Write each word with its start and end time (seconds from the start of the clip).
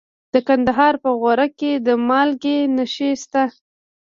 د 0.33 0.35
کندهار 0.47 0.93
په 1.03 1.09
غورک 1.19 1.51
کې 1.59 1.71
د 1.85 1.87
مالګې 2.07 2.57
نښې 2.75 3.11
شته. 3.21 3.43